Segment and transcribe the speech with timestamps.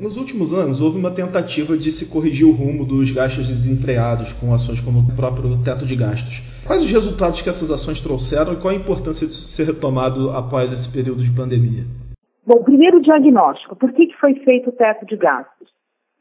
[0.00, 4.54] Nos últimos anos, houve uma tentativa de se corrigir o rumo dos gastos desenfreados com
[4.54, 6.40] ações como o próprio teto de gastos.
[6.66, 10.72] Quais os resultados que essas ações trouxeram e qual a importância de ser retomado após
[10.72, 11.84] esse período de pandemia?
[12.46, 13.76] Bom, primeiro diagnóstico.
[13.76, 15.68] Por que, que foi feito o teto de gastos?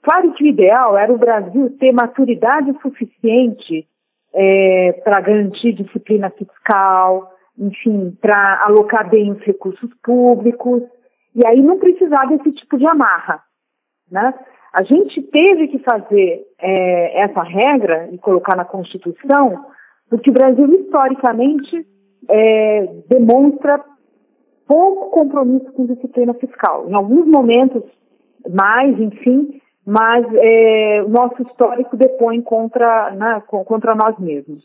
[0.03, 3.87] Claro que o ideal era o Brasil ter maturidade suficiente
[4.33, 10.83] é, para garantir disciplina fiscal, enfim, para alocar bem os recursos públicos,
[11.33, 13.47] e aí não precisar desse tipo de amarra.
[14.11, 14.33] Né?
[14.73, 19.65] A gente teve que fazer é, essa regra e colocar na Constituição,
[20.09, 21.85] porque o Brasil, historicamente,
[22.29, 23.83] é, demonstra
[24.67, 26.87] pouco compromisso com disciplina fiscal.
[26.87, 27.83] Em alguns momentos,
[28.47, 34.63] mais, enfim, mas é, o nosso histórico depõe contra, né, contra nós mesmos.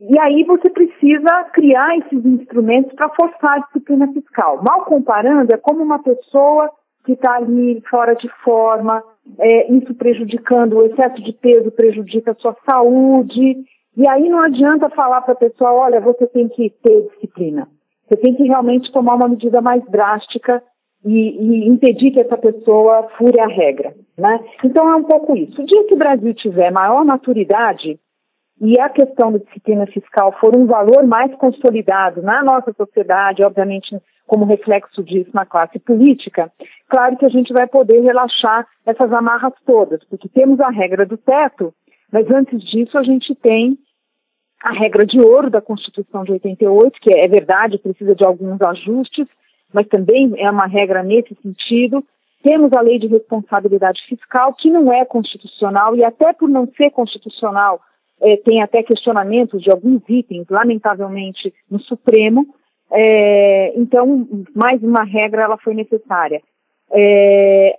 [0.00, 4.62] E aí você precisa criar esses instrumentos para forçar a disciplina fiscal.
[4.62, 6.70] Mal comparando, é como uma pessoa
[7.04, 9.02] que está ali fora de forma,
[9.38, 13.56] é, isso prejudicando, o excesso de peso prejudica a sua saúde.
[13.96, 17.68] E aí não adianta falar para a pessoa, olha, você tem que ter disciplina.
[18.08, 20.62] Você tem que realmente tomar uma medida mais drástica
[21.04, 23.94] e, e impedir que essa pessoa fure a regra.
[24.16, 24.40] Né?
[24.64, 25.60] Então é um pouco isso.
[25.60, 27.98] O dia que o Brasil tiver maior maturidade
[28.60, 33.96] e a questão da disciplina fiscal for um valor mais consolidado na nossa sociedade, obviamente
[34.32, 36.50] como reflexo disso na classe política,
[36.88, 41.18] claro que a gente vai poder relaxar essas amarras todas, porque temos a regra do
[41.18, 41.74] teto,
[42.10, 43.76] mas antes disso a gente tem
[44.64, 49.26] a regra de ouro da Constituição de 88, que é verdade, precisa de alguns ajustes,
[49.70, 52.02] mas também é uma regra nesse sentido.
[52.42, 56.88] Temos a lei de responsabilidade fiscal, que não é constitucional, e até por não ser
[56.90, 57.82] constitucional,
[58.18, 62.46] é, tem até questionamentos de alguns itens, lamentavelmente, no Supremo.
[62.92, 66.42] É, então, mais uma regra ela foi necessária.
[66.90, 67.78] É,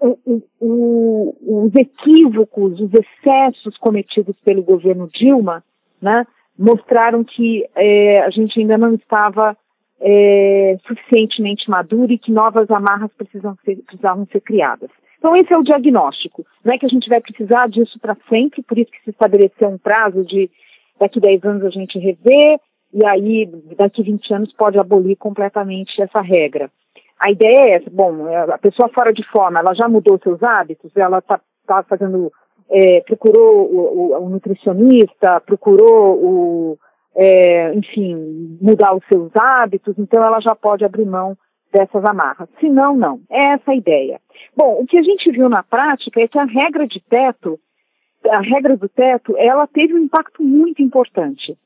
[0.00, 5.64] o, o, os equívocos, os excessos cometidos pelo governo Dilma,
[6.00, 6.26] né,
[6.58, 9.56] mostraram que é, a gente ainda não estava
[10.00, 14.90] é, suficientemente maduro e que novas amarras precisam ser, precisavam ser criadas.
[15.18, 16.44] Então, esse é o diagnóstico.
[16.64, 19.68] Não é que a gente vai precisar disso para sempre, por isso que se estabeleceu
[19.68, 20.50] um prazo de
[20.98, 22.58] daqui 10 anos a gente rever,
[22.92, 26.70] e aí daqui 20 anos pode abolir completamente essa regra.
[27.24, 30.90] A ideia é essa, bom, a pessoa fora de forma, ela já mudou seus hábitos,
[30.96, 32.32] ela está tá fazendo,
[32.68, 36.78] é, procurou o, o, o, nutricionista, procurou o,
[37.14, 41.36] é, enfim, mudar os seus hábitos, então ela já pode abrir mão
[41.72, 42.48] dessas amarras.
[42.60, 43.20] Se não, não.
[43.30, 44.20] É essa a ideia.
[44.56, 47.58] Bom, o que a gente viu na prática é que a regra de teto,
[48.28, 51.56] a regra do teto, ela teve um impacto muito importante,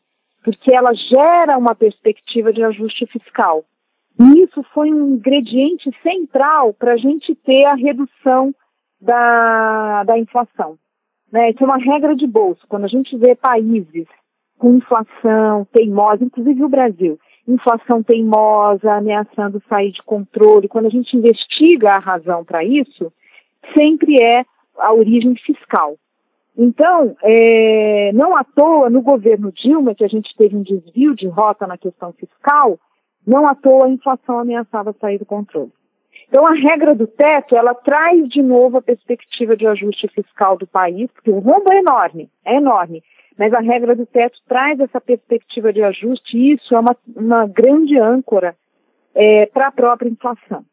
[0.47, 3.65] porque ela gera uma perspectiva de ajuste fiscal.
[4.17, 8.55] E isso foi um ingrediente central para a gente ter a redução
[9.01, 10.79] da, da inflação.
[11.33, 11.51] Né?
[11.51, 12.65] Isso é uma regra de bolso.
[12.69, 14.07] Quando a gente vê países
[14.57, 17.19] com inflação teimosa, inclusive o Brasil,
[17.49, 20.69] inflação teimosa, ameaçando sair de controle.
[20.69, 23.13] Quando a gente investiga a razão para isso,
[23.77, 24.45] sempre é
[24.79, 25.97] a origem fiscal.
[26.57, 31.29] Então, é, não à toa, no governo Dilma, que a gente teve um desvio de
[31.29, 32.79] rota na questão fiscal,
[33.27, 35.71] não à toa a inflação ameaçava sair do controle.
[36.29, 40.67] Então, a regra do teto, ela traz de novo a perspectiva de ajuste fiscal do
[40.67, 43.03] país, porque o rombo é enorme, é enorme.
[43.39, 47.47] Mas a regra do teto traz essa perspectiva de ajuste e isso é uma, uma
[47.47, 48.57] grande âncora
[49.15, 50.65] é, para a própria inflação.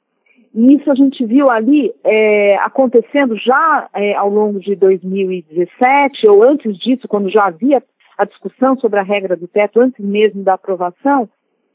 [0.53, 6.43] E isso a gente viu ali é, acontecendo já é, ao longo de 2017, ou
[6.43, 7.81] antes disso, quando já havia
[8.17, 11.27] a discussão sobre a regra do teto, antes mesmo da aprovação,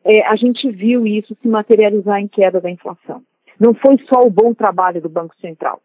[0.05, 3.21] é, a gente viu isso se materializar em queda da inflação.
[3.59, 5.81] Não foi só o bom trabalho do Banco Central,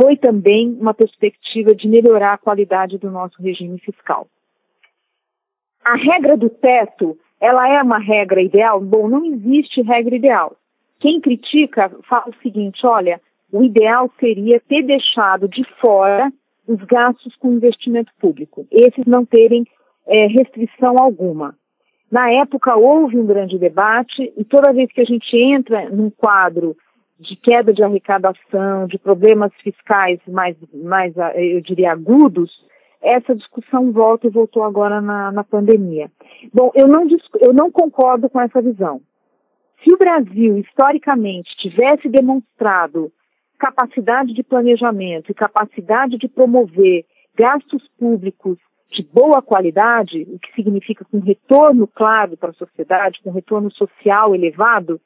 [0.00, 4.26] foi também uma perspectiva de melhorar a qualidade do nosso regime fiscal.
[5.84, 8.80] A regra do teto, ela é uma regra ideal?
[8.80, 10.56] Bom, não existe regra ideal.
[11.00, 13.20] Quem critica fala o seguinte, olha,
[13.50, 16.30] o ideal seria ter deixado de fora
[16.68, 19.66] os gastos com investimento público, esses não terem
[20.06, 21.56] é, restrição alguma.
[22.10, 26.76] Na época houve um grande debate e toda vez que a gente entra num quadro
[27.18, 32.50] de queda de arrecadação, de problemas fiscais mais, mais eu diria, agudos,
[33.02, 36.10] essa discussão volta e voltou agora na, na pandemia.
[36.52, 37.06] Bom, eu não,
[37.40, 39.00] eu não concordo com essa visão.
[39.82, 43.12] Se o Brasil, historicamente, tivesse demonstrado
[43.58, 47.04] capacidade de planejamento e capacidade de promover
[47.34, 48.58] gastos públicos
[48.90, 54.34] de boa qualidade, o que significa com retorno claro para a sociedade, com retorno social
[54.34, 55.00] elevado,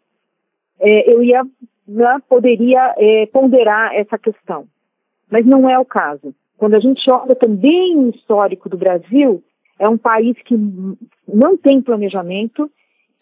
[0.81, 1.43] é, eu ia
[1.87, 4.67] né, poderia é, ponderar essa questão.
[5.31, 6.35] Mas não é o caso.
[6.57, 9.43] Quando a gente olha também o histórico do Brasil,
[9.79, 10.55] é um país que
[11.27, 12.71] não tem planejamento,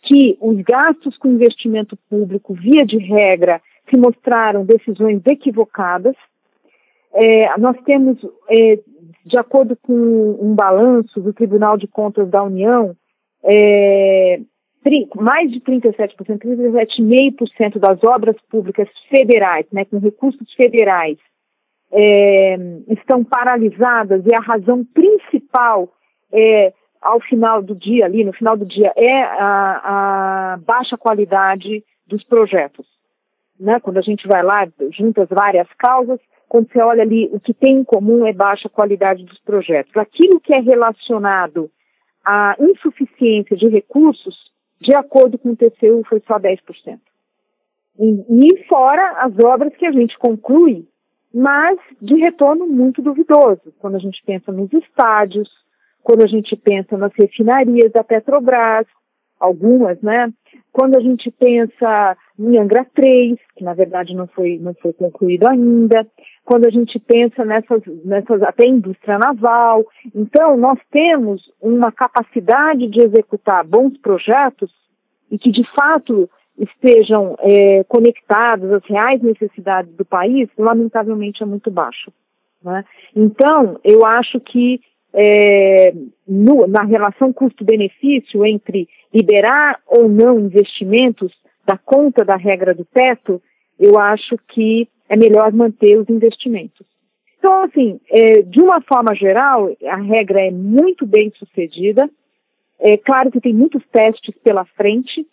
[0.03, 6.17] que os gastos com investimento público, via de regra, se mostraram decisões equivocadas.
[7.15, 8.19] É, nós temos,
[8.51, 8.79] é,
[9.25, 12.97] de acordo com um balanço do Tribunal de Contas da União,
[13.45, 14.41] é,
[15.15, 21.19] mais de 37%, 37,5% das obras públicas federais, né, com recursos federais,
[21.93, 22.57] é,
[22.89, 25.93] estão paralisadas e a razão principal
[26.33, 26.73] é,
[27.03, 32.23] ao final do dia, ali no final do dia, é a, a baixa qualidade dos
[32.25, 32.87] projetos.
[33.59, 33.81] Né?
[33.81, 34.67] Quando a gente vai lá,
[34.97, 38.69] junta as várias causas, quando você olha ali, o que tem em comum é baixa
[38.69, 39.97] qualidade dos projetos.
[39.97, 41.71] Aquilo que é relacionado
[42.25, 44.37] à insuficiência de recursos,
[44.81, 46.59] de acordo com o TCU, foi só 10%.
[47.99, 50.87] E, e fora as obras que a gente conclui,
[51.35, 55.49] mas de retorno muito duvidoso, quando a gente pensa nos estádios,
[56.03, 58.87] quando a gente pensa nas refinarias da Petrobras,
[59.39, 60.33] algumas, né?
[60.73, 65.49] Quando a gente pensa em Angra 3, que na verdade não foi, não foi concluído
[65.49, 66.07] ainda,
[66.45, 69.85] quando a gente pensa nessas, nessas até indústria naval.
[70.15, 74.71] Então, nós temos uma capacidade de executar bons projetos
[75.31, 76.29] e que de fato
[76.59, 82.13] estejam é, conectados às reais necessidades do país, lamentavelmente é muito baixo.
[82.63, 82.85] Né?
[83.15, 84.81] Então, eu acho que
[85.14, 85.93] é,
[86.26, 91.32] no, na relação custo-benefício entre liberar ou não investimentos
[91.67, 93.41] da conta da regra do teto,
[93.79, 96.87] eu acho que é melhor manter os investimentos.
[97.38, 102.08] Então, assim, é, de uma forma geral, a regra é muito bem sucedida.
[102.79, 105.26] É claro que tem muitos testes pela frente.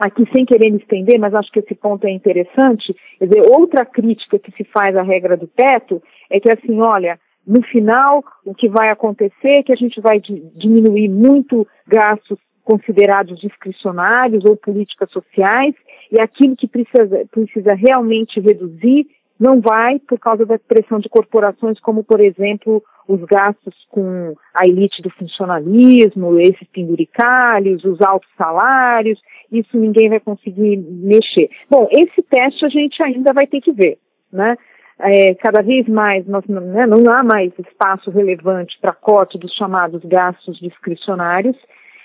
[0.00, 2.94] Aqui, sem querer me estender, mas acho que esse ponto é interessante.
[3.18, 7.18] Quer dizer, outra crítica que se faz à regra do teto é que, assim, olha,
[7.48, 13.40] no final, o que vai acontecer é que a gente vai diminuir muito gastos considerados
[13.40, 15.74] discricionários ou políticas sociais,
[16.12, 19.06] e aquilo que precisa, precisa realmente reduzir
[19.40, 24.68] não vai por causa da pressão de corporações, como, por exemplo, os gastos com a
[24.68, 29.18] elite do funcionalismo, esses penduricalhos, os altos salários,
[29.50, 31.48] isso ninguém vai conseguir mexer.
[31.70, 33.96] Bom, esse teste a gente ainda vai ter que ver,
[34.30, 34.56] né?
[35.00, 40.04] É, cada vez mais nós, né, não há mais espaço relevante para corte dos chamados
[40.04, 41.56] gastos discricionários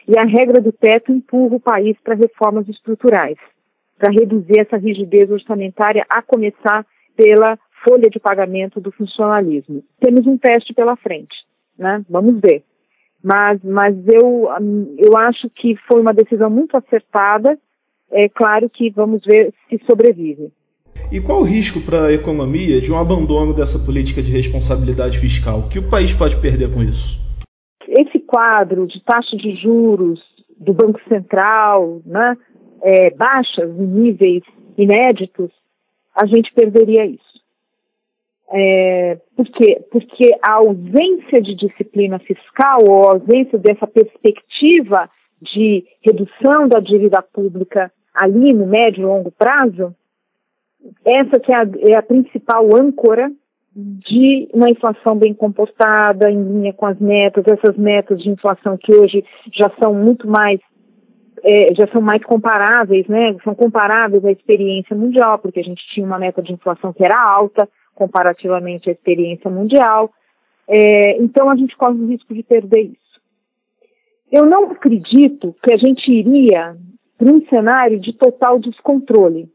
[0.07, 3.38] e a regra do teto empurra o país para reformas estruturais,
[3.98, 6.86] para reduzir essa rigidez orçamentária, a começar
[7.16, 7.57] pela
[7.88, 9.84] folha de pagamento do funcionalismo.
[10.00, 11.36] Temos um teste pela frente,
[11.78, 12.04] né?
[12.10, 12.63] Vamos ver.
[13.24, 14.50] Mas, mas eu,
[14.98, 17.57] eu acho que foi uma decisão muito acertada.
[18.12, 20.51] É claro que vamos ver se sobrevive.
[21.13, 25.60] E qual o risco para a economia de um abandono dessa política de responsabilidade fiscal?
[25.60, 27.21] O que o país pode perder com isso?
[27.88, 30.19] Esse quadro de taxa de juros
[30.57, 32.36] do Banco Central, né,
[32.81, 34.42] é, baixas em níveis
[34.75, 35.51] inéditos,
[36.15, 37.39] a gente perderia isso.
[38.51, 39.86] É, por quê?
[39.92, 45.08] Porque a ausência de disciplina fiscal ou a ausência dessa perspectiva
[45.39, 49.96] de redução da dívida pública ali no médio e longo prazo
[51.06, 53.32] essa que é a, é a principal âncora
[53.75, 58.94] de uma inflação bem comportada, em linha com as metas, essas metas de inflação que
[58.94, 60.60] hoje já são muito mais
[61.44, 63.36] é, já são mais comparáveis, né?
[63.44, 67.22] São comparáveis à experiência mundial, porque a gente tinha uma meta de inflação que era
[67.22, 70.12] alta comparativamente à experiência mundial.
[70.68, 73.22] É, então a gente corre o risco de perder isso.
[74.32, 76.78] Eu não acredito que a gente iria
[77.18, 79.50] para um cenário de total descontrole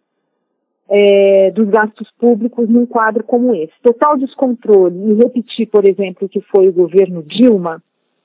[0.89, 3.73] é, dos gastos públicos num quadro como esse.
[3.83, 7.83] Total descontrole e repetir, por exemplo, o que foi o governo Dilma,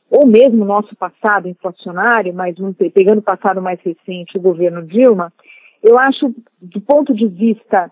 [0.10, 2.56] ou mesmo o nosso passado inflacionário, mas
[2.94, 5.34] pegando o passado mais recente, o governo Dilma,
[5.82, 7.92] eu acho, do ponto de vista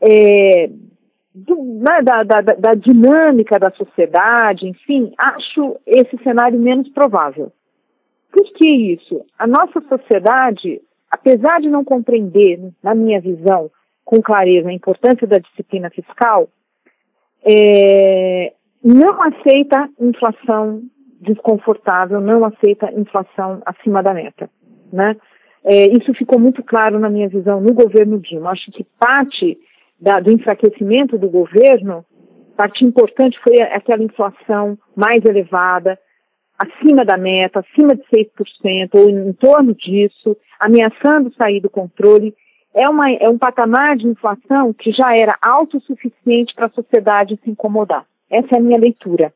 [0.00, 0.68] é,
[1.34, 7.50] do, né, da, da, da, dinâmica da sociedade, enfim, acho esse cenário menos provável.
[8.30, 9.24] Por que isso?
[9.38, 13.70] A nossa sociedade, apesar de não compreender, na minha visão,
[14.04, 16.48] com clareza a importância da disciplina fiscal,
[17.44, 20.82] é, não aceita inflação
[21.20, 24.50] desconfortável, não aceita inflação acima da meta.
[24.92, 25.16] Né?
[25.64, 28.50] É, isso ficou muito claro na minha visão no governo Dilma.
[28.50, 29.56] Acho que parte
[30.00, 32.04] da, do enfraquecimento do governo,
[32.56, 35.98] parte importante foi aquela inflação mais elevada,
[36.58, 42.34] acima da meta, acima de 6%, ou em torno disso, ameaçando sair do controle
[42.74, 47.50] é, uma, é um patamar de inflação que já era autossuficiente para a sociedade se
[47.50, 48.06] incomodar.
[48.30, 49.32] Essa é a minha leitura.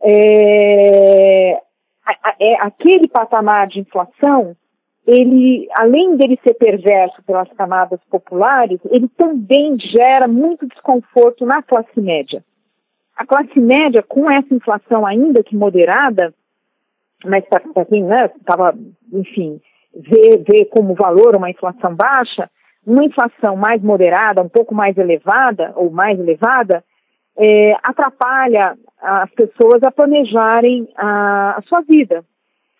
[0.00, 1.60] É,
[2.38, 4.56] é, aquele patamar de inflação,
[5.06, 12.00] ele, além dele ser perverso pelas camadas populares, ele também gera muito desconforto na classe
[12.00, 12.44] média.
[13.16, 16.34] A classe média, com essa inflação ainda que moderada,
[17.24, 18.78] mas para quem estava, né,
[19.12, 19.60] enfim,
[19.96, 22.50] vê, vê como valor uma inflação baixa,
[22.86, 26.84] uma inflação mais moderada, um pouco mais elevada ou mais elevada,
[27.36, 32.24] é, atrapalha as pessoas a planejarem a, a, sua vida.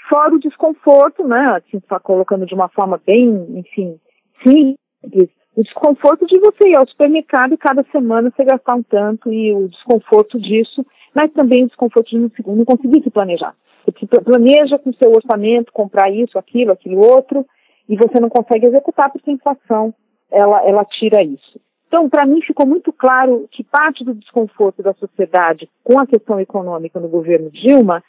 [0.08, 3.99] Fora o desconforto, né, assim, tá colocando de uma forma bem, enfim,
[4.42, 9.32] simples, o desconforto de você ir ao supermercado e cada semana você gastar um tanto
[9.32, 13.54] e o desconforto disso, mas também o desconforto de não, não conseguir se planejar.
[13.93, 17.47] Você planeja com seu orçamento comprar isso, aquilo, aquilo outro,
[17.88, 19.95] e você não consegue executar porque a inflação
[20.31, 21.61] ela, ela tira isso.
[21.87, 26.40] Então, para mim, ficou muito claro que parte do desconforto da sociedade com a questão
[26.40, 28.02] econômica no governo Dilma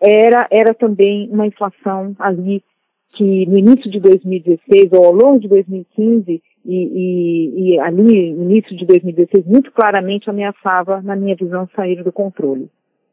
[0.00, 2.62] era, era também uma inflação ali
[3.14, 8.42] que no início de 2016 ou ao longo de 2015 e, e, e ali no
[8.42, 12.70] início de 2016 muito claramente ameaçava, na minha visão, sair do controle.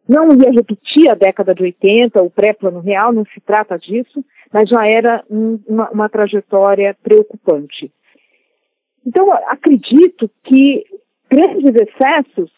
[0.09, 4.67] Não ia repetir a década de 80, o pré-plano real, não se trata disso, mas
[4.67, 7.91] já era um, uma, uma trajetória preocupante.
[9.05, 10.83] Então, acredito que
[11.29, 12.51] grandes excessos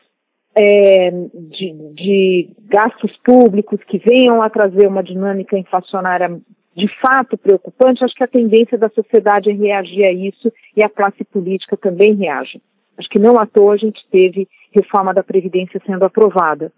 [0.55, 6.29] é, de, de, gastos públicos que venham a trazer uma dinâmica inflacionária
[6.73, 10.89] de fato preocupante, acho que a tendência da sociedade é reagir a isso e a
[10.89, 12.61] classe política também reage.
[12.97, 16.71] Acho que não à toa a gente teve reforma da Previdência sendo aprovada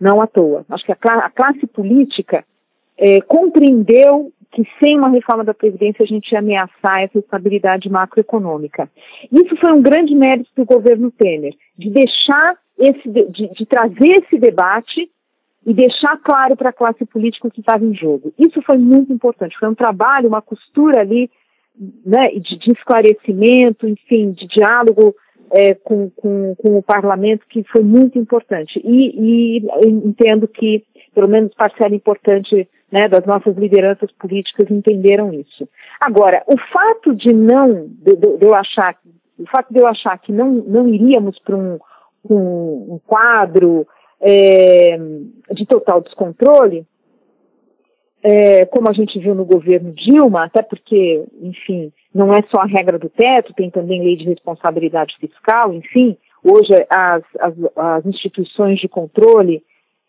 [0.00, 0.64] não à toa.
[0.70, 2.44] Acho que a, a classe política
[2.96, 8.90] é, compreendeu que sem uma reforma da Previdência a gente ia ameaçar essa estabilidade macroeconômica.
[9.30, 14.38] Isso foi um grande mérito do governo Temer, de deixar esse, de, de trazer esse
[14.38, 15.08] debate
[15.64, 18.32] e deixar claro para a classe política o que estava em jogo.
[18.38, 19.56] Isso foi muito importante.
[19.58, 21.30] Foi um trabalho, uma costura ali,
[22.04, 25.14] né, de, de esclarecimento, enfim, de diálogo
[25.52, 28.80] é, com, com, com, o parlamento que foi muito importante.
[28.84, 35.68] E, e entendo que, pelo menos parcela importante né, das nossas lideranças políticas entenderam isso.
[36.00, 38.96] Agora, o fato de não, de, de, eu achar,
[39.38, 41.78] o fato de eu achar que não, não iríamos para um,
[42.28, 43.86] um, um, quadro
[44.20, 44.98] é,
[45.52, 46.86] de total descontrole,
[48.22, 52.66] é, como a gente viu no governo Dilma, até porque, enfim, não é só a
[52.66, 58.80] regra do teto, tem também lei de responsabilidade fiscal, enfim, hoje as, as, as instituições
[58.80, 59.62] de controle,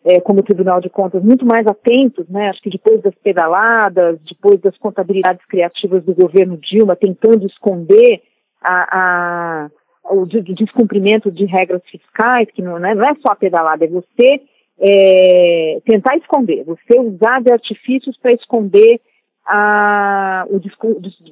[0.04, 4.18] é, como o Tribunal de Contas, muito mais atentos, né, acho que depois das pedaladas,
[4.28, 8.20] depois das contabilidades criativas do governo Dilma, tentando esconder
[8.60, 9.70] a, a
[10.10, 14.40] o descumprimento de regras fiscais, que não é, não é só a pedalada, é você
[14.80, 19.00] é, tentar esconder, você usar de artifícios para esconder
[19.46, 20.60] a, o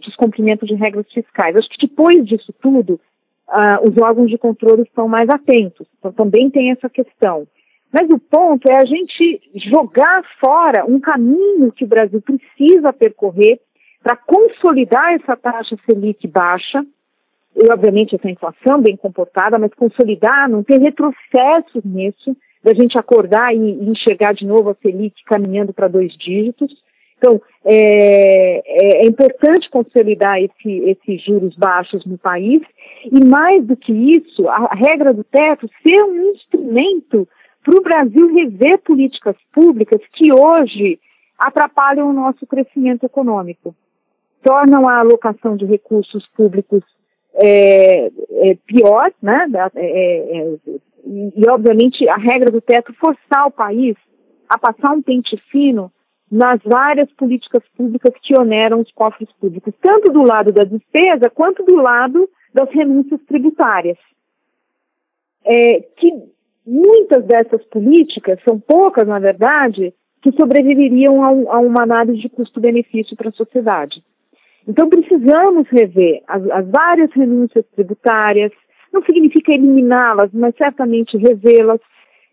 [0.01, 1.57] descumprimento de regras fiscais.
[1.57, 3.01] Acho que depois disso tudo,
[3.83, 5.87] os órgãos de controle estão mais atentos.
[5.99, 7.47] Então também tem essa questão.
[7.93, 9.41] Mas o ponto é a gente
[9.71, 13.61] jogar fora um caminho que o Brasil precisa percorrer
[14.03, 16.85] para consolidar essa taxa Selic baixa,
[17.57, 23.55] e obviamente essa inflação bem comportada, mas consolidar, não ter retrocessos nisso, da gente acordar
[23.55, 26.73] e, e enxergar de novo a Selic caminhando para dois dígitos.
[27.21, 32.63] Então, é, é, é, importante consolidar esse, esses juros baixos no país
[33.05, 37.29] e, mais do que isso, a, regra do teto ser um instrumento
[37.63, 40.99] para o Brasil rever políticas públicas que hoje
[41.39, 43.75] atrapalham o nosso crescimento econômico,
[44.43, 46.83] tornam a alocação de recursos públicos
[47.35, 49.47] é, é pior, né?
[49.75, 50.57] É, é,
[51.05, 53.95] e, obviamente, a regra do teto forçar o país
[54.49, 55.93] a passar um pente fino
[56.31, 61.65] nas várias políticas públicas que oneram os cofres públicos, tanto do lado da despesa quanto
[61.65, 63.99] do lado das renúncias tributárias.
[65.45, 66.13] É, que
[66.67, 73.17] muitas dessas políticas, são poucas na verdade, que sobreviveriam a, a uma análise de custo-benefício
[73.17, 74.03] para a sociedade.
[74.69, 78.53] Então precisamos rever as, as várias renúncias tributárias,
[78.93, 81.81] não significa eliminá-las, mas certamente revê-las,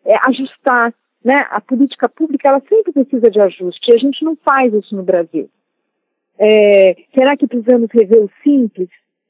[0.05, 0.93] é, ajustar.
[1.27, 1.45] Né?
[1.49, 5.03] A política pública ela sempre precisa de ajuste e a gente não faz isso no
[5.03, 5.49] Brasil.
[6.39, 8.87] É, será que precisamos rever o Simples?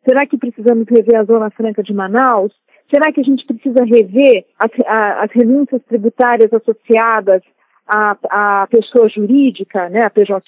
[0.08, 2.54] Será que precisamos rever a Zona Franca de Manaus?
[2.94, 7.42] Será que a gente precisa rever as, a, as renúncias tributárias associadas
[7.88, 8.16] à,
[8.62, 10.40] à pessoa jurídica, né, a PJ?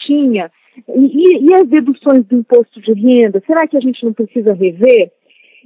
[0.88, 5.12] E, e, as deduções do imposto de renda, será que a gente não precisa rever?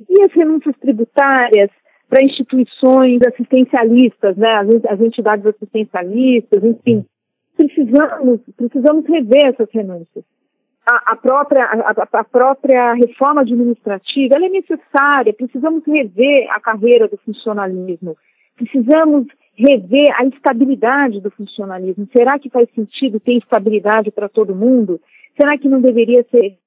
[0.09, 1.69] E as renúncias tributárias
[2.13, 4.53] para instituições assistencialistas, né,
[4.87, 7.03] as, entidades assistencialistas, enfim,
[7.57, 10.23] precisamos, precisamos rever essas renúncias.
[10.87, 17.17] A, a própria, a, a, própria reforma administrativa é necessária, precisamos rever a carreira do
[17.17, 18.15] funcionalismo,
[18.57, 22.07] precisamos rever a estabilidade do funcionalismo.
[22.15, 25.01] Será que faz sentido ter estabilidade para todo mundo?
[25.35, 26.57] Será que não deveria ser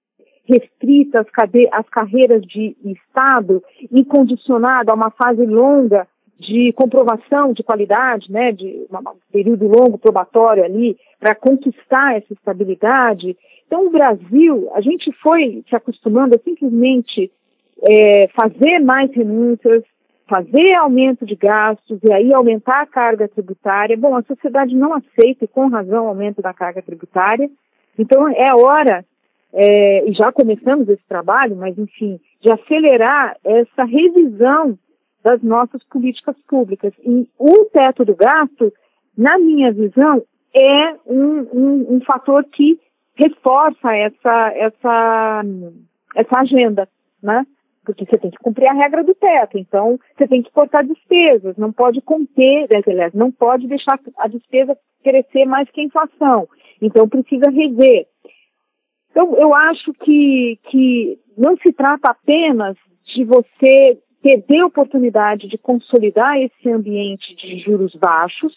[0.49, 1.27] restrita as,
[1.73, 6.07] as carreiras de Estado e condicionada a uma fase longa
[6.39, 13.37] de comprovação de qualidade, né, de um período longo probatório ali, para conquistar essa estabilidade.
[13.67, 17.31] Então, o Brasil, a gente foi se acostumando a simplesmente
[17.89, 19.83] é, fazer mais renúncias,
[20.29, 23.97] fazer aumento de gastos e aí aumentar a carga tributária.
[23.97, 27.49] Bom, a sociedade não aceita, e com razão, o aumento da carga tributária.
[27.99, 29.05] Então, é hora,
[29.53, 34.79] é, e já começamos esse trabalho, mas enfim, de acelerar essa revisão
[35.25, 36.93] das nossas políticas públicas.
[37.05, 38.73] E o teto do gasto,
[39.17, 40.23] na minha visão,
[40.55, 42.79] é um, um, um fator que
[43.15, 45.43] reforça essa, essa,
[46.15, 46.89] essa agenda,
[47.23, 47.47] né?
[47.87, 51.57] porque você tem que cumprir a regra do teto, então você tem que cortar despesas,
[51.57, 56.49] não pode conter, aliás, não pode deixar a despesa crescer mais que a inflação,
[56.83, 58.07] então precisa rever.
[59.17, 62.77] Então, eu acho que, que não se trata apenas
[63.15, 68.55] de você perder a oportunidade de consolidar esse ambiente de juros baixos,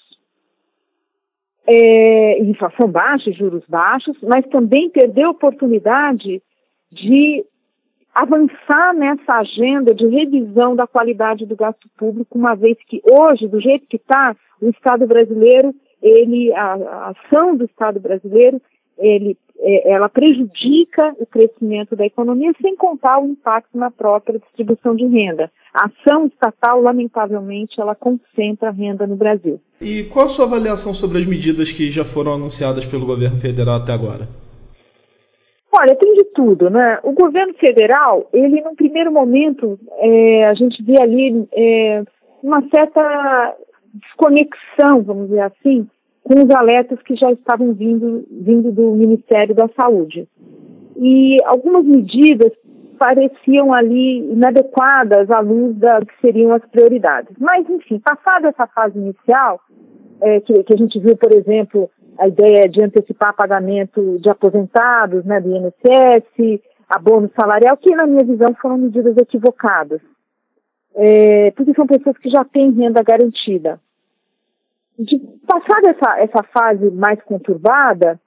[1.66, 6.44] é, inflação baixa, juros baixos, mas também perder a oportunidade
[6.92, 7.46] de
[8.14, 13.62] avançar nessa agenda de revisão da qualidade do gasto público, uma vez que hoje, do
[13.62, 18.62] jeito que está, o Estado brasileiro, ele, a, a, ação do Estado brasileiro,
[19.00, 24.96] ele, é, ela prejudica o crescimento da economia, sem contar o impacto na própria distribuição
[24.96, 25.52] de renda.
[25.74, 29.60] A ação estatal, lamentavelmente, ela concentra a renda no Brasil.
[29.82, 33.78] E qual a sua avaliação sobre as medidas que já foram anunciadas pelo governo federal
[33.78, 34.28] até agora?
[35.72, 37.00] Olha, tem de tudo, né?
[37.04, 42.04] O governo federal, ele, num primeiro momento, é, a gente vê ali é,
[42.42, 43.56] uma certa
[43.94, 45.88] desconexão, vamos dizer assim,
[46.30, 50.28] com os alertas que já estavam vindo, vindo do Ministério da Saúde.
[50.96, 52.52] E algumas medidas
[53.00, 57.36] pareciam ali inadequadas à luz das que seriam as prioridades.
[57.40, 59.60] Mas, enfim, passada essa fase inicial,
[60.22, 61.90] é, que, que a gente viu, por exemplo,
[62.20, 68.24] a ideia de antecipar pagamento de aposentados, né, do INSS, abono salarial, que na minha
[68.24, 70.02] visão foram medidas equivocadas.
[70.96, 73.80] É, porque são pessoas que já têm renda garantida.
[75.00, 78.20] De, passada essa, essa fase mais conturbada,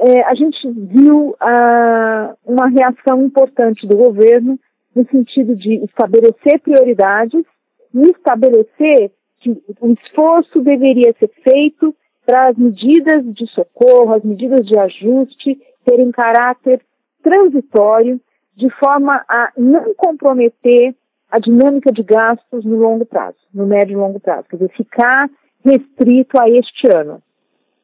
[0.00, 4.56] é, a gente viu ah, uma reação importante do governo
[4.94, 7.44] no sentido de estabelecer prioridades
[7.92, 14.64] e estabelecer que o esforço deveria ser feito para as medidas de socorro, as medidas
[14.66, 16.80] de ajuste terem caráter
[17.22, 18.20] transitório,
[18.56, 20.94] de forma a não comprometer
[21.30, 25.28] a dinâmica de gastos no longo prazo, no médio e longo prazo, quer dizer, ficar
[25.64, 27.22] restrito a este ano.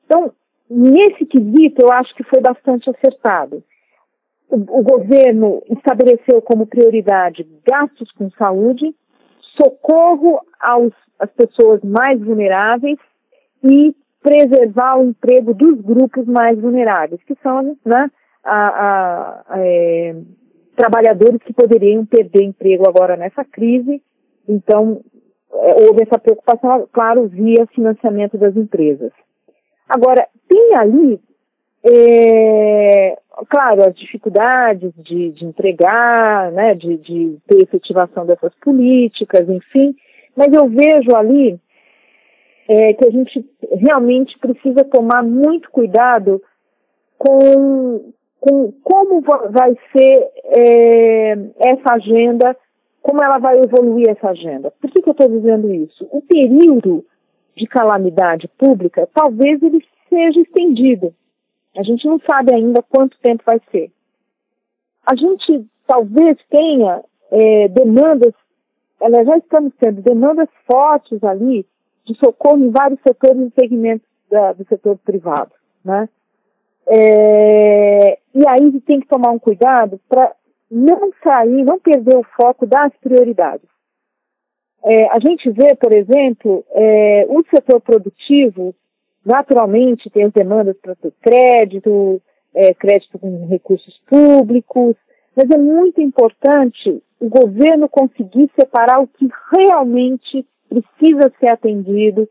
[0.05, 0.33] Então,
[0.69, 3.63] nesse quesito, eu acho que foi bastante acertado.
[4.49, 8.95] O, o governo estabeleceu como prioridade gastos com saúde,
[9.57, 12.99] socorro aos, às pessoas mais vulneráveis
[13.63, 18.11] e preservar o emprego dos grupos mais vulneráveis, que são né,
[18.43, 20.17] a, a, é,
[20.77, 24.03] trabalhadores que poderiam perder emprego agora nessa crise.
[24.49, 25.03] Então,
[25.55, 29.13] houve essa preocupação, claro, via financiamento das empresas.
[29.89, 31.21] Agora, tem ali,
[31.85, 33.17] é,
[33.49, 39.95] claro, as dificuldades de, de entregar, né, de, de ter efetivação dessas políticas, enfim,
[40.37, 41.59] mas eu vejo ali
[42.69, 43.45] é, que a gente
[43.79, 46.43] realmente precisa tomar muito cuidado
[47.19, 52.57] com, com como vai ser é, essa agenda,
[53.05, 54.71] como ela vai evoluir essa agenda.
[54.81, 56.09] Por que, que eu estou dizendo isso?
[56.11, 57.05] O período
[57.55, 61.15] de calamidade pública, talvez ele seja estendido.
[61.77, 63.93] A gente não sabe ainda quanto tempo vai ser.
[65.07, 68.33] A gente talvez tenha é, demandas,
[68.99, 71.67] elas já estamos tendo demandas fortes ali
[72.07, 75.53] de socorro em vários setores e segmentos da, do setor privado,
[75.85, 76.09] né?
[76.87, 80.35] É, e aí tem que tomar um cuidado para
[80.71, 83.69] não sair, não perder o foco das prioridades.
[84.85, 88.75] É, a gente vê, por exemplo, é, o setor produtivo,
[89.25, 92.21] naturalmente, tem as demandas para ter crédito,
[92.55, 94.95] é, crédito com recursos públicos,
[95.35, 102.29] mas é muito importante o governo conseguir separar o que realmente precisa ser atendido,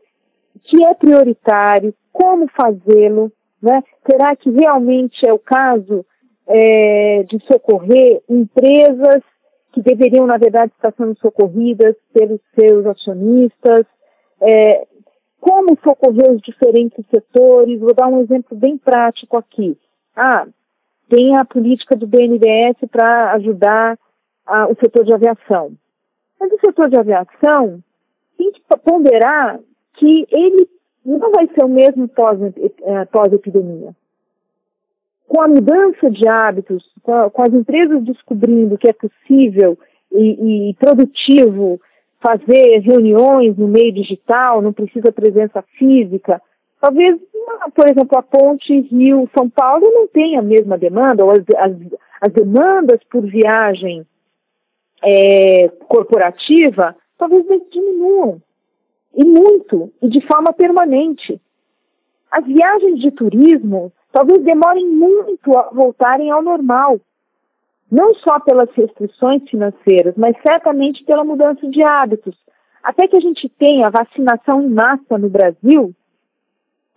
[0.62, 3.82] que é prioritário, como fazê-lo, né?
[4.08, 6.06] Será que realmente é o caso
[6.46, 9.22] é, de socorrer empresas
[9.72, 13.86] que deveriam, na verdade, estar sendo socorridas pelos seus acionistas?
[14.40, 14.86] É,
[15.40, 17.80] como socorrer os diferentes setores?
[17.80, 19.76] Vou dar um exemplo bem prático aqui.
[20.16, 20.46] Ah,
[21.08, 23.98] tem a política do BNDES para ajudar
[24.46, 25.72] a, o setor de aviação.
[26.40, 27.82] Mas o setor de aviação
[28.36, 29.60] tem que ponderar
[29.94, 30.68] que ele
[31.04, 33.94] não vai ser o mesmo eh, pós-epidemia.
[35.34, 39.76] Com a mudança de hábitos, com, a, com, as empresas descobrindo que é possível
[40.12, 41.80] e, e produtivo
[42.22, 46.40] fazer reuniões no meio digital, não precisa presença física,
[46.80, 47.18] talvez,
[47.74, 51.72] por exemplo, a ponte Rio-São Paulo não tenha a mesma demanda, ou as, as,
[52.20, 54.06] as demandas por viagem
[55.02, 58.40] é, corporativa talvez diminuam
[59.16, 61.40] e muito, e de forma permanente.
[62.34, 67.00] As viagens de turismo talvez demorem muito a voltarem ao normal,
[67.88, 72.36] não só pelas restrições financeiras, mas certamente pela mudança de hábitos.
[72.82, 75.94] Até que a gente tenha vacinação em massa no Brasil,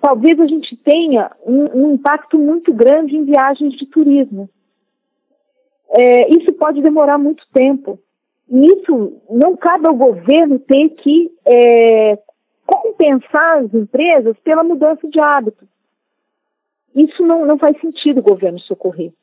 [0.02, 4.50] talvez a gente tenha um, um impacto muito grande em viagens de turismo.
[5.92, 8.00] É, isso pode demorar muito tempo.
[8.50, 12.18] Isso não cabe ao governo ter que é,
[12.98, 15.68] compensar as empresas pela mudança de hábitos.
[16.96, 19.14] Isso não, não faz sentido o governo socorrer.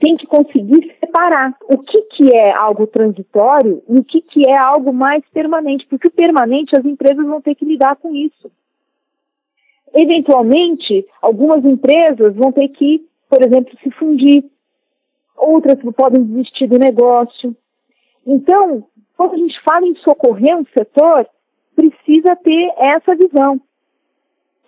[0.00, 4.56] Tem que conseguir separar o que, que é algo transitório e o que, que é
[4.56, 8.50] algo mais permanente, porque o permanente as empresas vão ter que lidar com isso.
[9.92, 14.44] Eventualmente, algumas empresas vão ter que, por exemplo, se fundir,
[15.36, 17.56] outras podem desistir do negócio,
[18.26, 21.28] então, quando a gente fala em socorrer um setor,
[21.74, 23.60] precisa ter essa visão.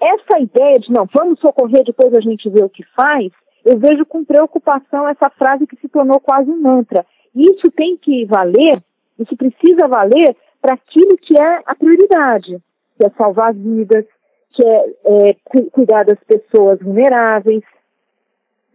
[0.01, 3.33] Essa ideia de não, vamos socorrer, depois a gente vê o que faz,
[3.65, 7.05] eu vejo com preocupação essa frase que se tornou quase um mantra.
[7.35, 8.83] Isso tem que valer,
[9.19, 12.59] isso precisa valer para aquilo que é a prioridade,
[12.97, 14.05] que é salvar vidas,
[14.53, 15.37] que é, é
[15.71, 17.63] cuidar das pessoas vulneráveis.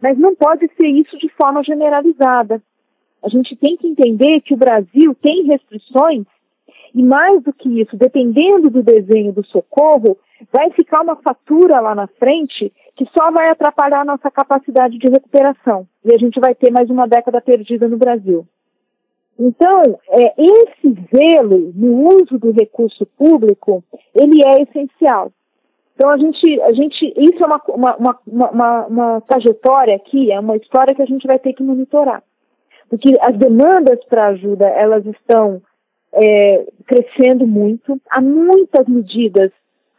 [0.00, 2.60] Mas não pode ser isso de forma generalizada.
[3.22, 6.26] A gente tem que entender que o Brasil tem restrições
[6.94, 10.16] e mais do que isso, dependendo do desenho do socorro,
[10.52, 15.10] vai ficar uma fatura lá na frente que só vai atrapalhar a nossa capacidade de
[15.10, 15.86] recuperação.
[16.04, 18.46] E a gente vai ter mais uma década perdida no Brasil.
[19.38, 23.82] Então, é, esse zelo no uso do recurso público,
[24.14, 25.32] ele é essencial.
[25.94, 30.56] Então, a gente, a gente isso é uma, uma, uma, uma, trajetória aqui, é uma
[30.56, 32.22] história que a gente vai ter que monitorar
[32.92, 35.62] porque as demandas para ajuda elas estão
[36.14, 38.00] é, crescendo muito.
[38.10, 39.50] Há muitas medidas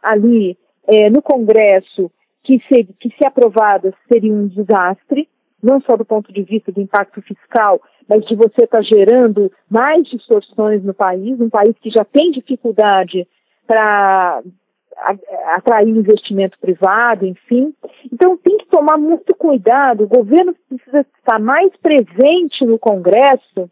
[0.02, 2.10] ali é, no Congresso
[2.42, 5.28] que se, que, se aprovadas, seriam um desastre,
[5.62, 9.50] não só do ponto de vista do impacto fiscal, mas de você estar tá gerando
[9.68, 13.26] mais distorções no país, um país que já tem dificuldade
[13.66, 14.42] para
[15.56, 17.74] atrair investimento privado, enfim.
[18.12, 23.70] Então tem que tomar muito cuidado, o governo precisa estar mais presente no Congresso,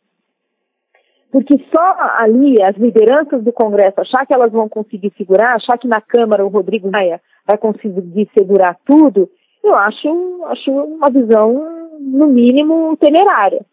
[1.33, 5.89] porque só ali as lideranças do Congresso achar que elas vão conseguir segurar, achar que
[5.89, 9.31] na Câmara o Rodrigo Maia vai conseguir segurar tudo,
[9.65, 13.65] eu acho, acho uma visão, no mínimo, temerária.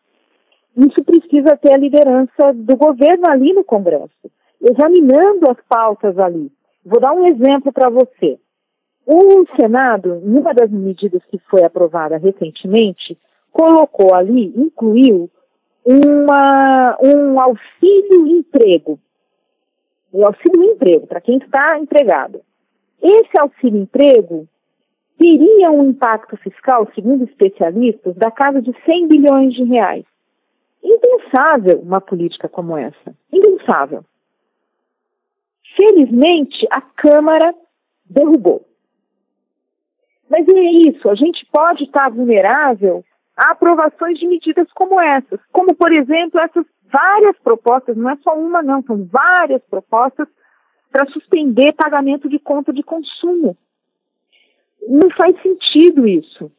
[0.78, 6.50] Isso precisa ter a liderança do governo ali no Congresso, examinando as pautas ali.
[6.86, 8.40] Vou dar um exemplo para você.
[9.06, 13.18] O Senado, numa das medidas que foi aprovada recentemente,
[13.52, 15.30] colocou ali, incluiu
[15.86, 19.00] uma, um auxílio emprego.
[20.12, 22.42] O auxílio emprego, para quem está empregado.
[23.02, 24.48] Esse auxílio emprego
[25.18, 30.06] teria um impacto fiscal, segundo especialistas, da casa de 100 bilhões de reais.
[30.84, 33.16] Impensável uma política como essa.
[33.32, 34.04] Impensável.
[35.76, 37.54] Felizmente, a Câmara
[38.06, 38.66] derrubou.
[40.30, 43.04] Mas é isso, a gente pode estar vulnerável
[43.40, 48.36] a aprovações de medidas como essas, como, por exemplo, essas várias propostas, não é só
[48.36, 50.28] uma, não, são várias propostas
[50.92, 53.56] para suspender pagamento de conta de consumo.
[54.88, 56.52] Não faz sentido isso.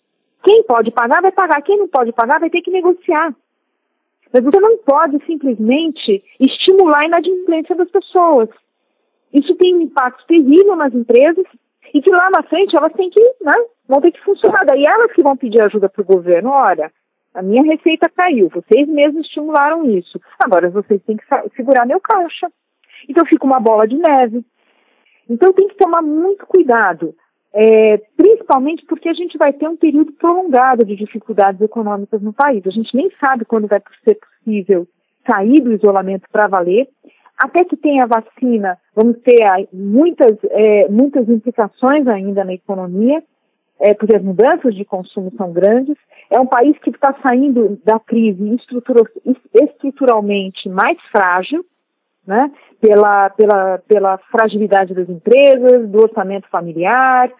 [0.43, 3.35] Quem pode pagar vai pagar, quem não pode pagar vai ter que negociar.
[4.33, 8.49] Mas você não pode simplesmente estimular a inadimplência das pessoas.
[9.33, 11.45] Isso tem um impacto terrível nas empresas
[11.93, 13.55] e que lá na frente elas têm que né,
[13.91, 14.65] vão ter que funcionar.
[14.65, 16.51] Daí elas que vão pedir ajuda para o governo.
[16.51, 16.91] Olha,
[17.35, 20.21] a minha receita caiu, vocês mesmos estimularam isso.
[20.43, 21.25] Agora vocês têm que
[21.57, 22.49] segurar meu caixa.
[23.09, 24.45] Então fica uma bola de neve.
[25.29, 27.15] Então tem que tomar muito cuidado,
[27.53, 32.67] é, principalmente porque a gente vai ter um período prolongado de dificuldades econômicas no país.
[32.67, 34.89] A gente nem sabe quando vai ser possível
[35.29, 36.89] sair do isolamento para valer.
[37.39, 39.39] Até que tenha vacina, vamos ter
[39.73, 43.23] muitas, é, muitas implicações ainda na economia,
[43.81, 45.97] é, porque as mudanças de consumo são grandes.
[46.31, 48.57] É um país que está saindo da crise
[49.55, 51.65] estruturalmente mais frágil,
[52.27, 57.33] né, pela, pela, pela fragilidade das empresas, do orçamento familiar,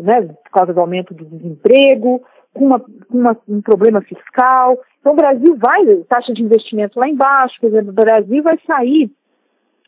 [0.00, 2.22] né, por causa do aumento do desemprego,
[2.54, 4.78] com uma, uma, um problema fiscal.
[5.00, 9.10] Então o Brasil vai, taxa de investimento lá embaixo, por exemplo, o Brasil vai sair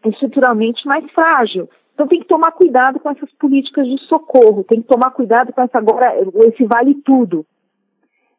[0.04, 1.68] estruturalmente mais frágil.
[2.00, 5.60] Então tem que tomar cuidado com essas políticas de socorro, tem que tomar cuidado com
[5.60, 6.14] essa agora,
[6.46, 7.44] esse vale tudo.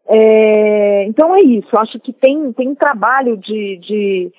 [0.08, 4.32] É, então é isso, acho que tem, tem um trabalho de, de,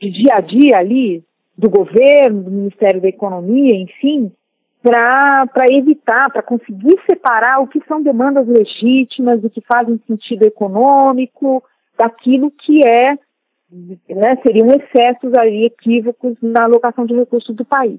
[0.00, 1.24] de dia a dia ali,
[1.58, 4.30] do governo, do Ministério da Economia, enfim,
[4.80, 11.64] para evitar, para conseguir separar o que são demandas legítimas, o que fazem sentido econômico,
[11.98, 13.18] daquilo que é,
[14.08, 17.98] né, seriam excessos aí, equívocos na alocação de recursos do país.